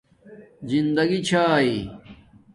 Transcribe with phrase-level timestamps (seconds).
[0.69, 1.71] زندگی چھائ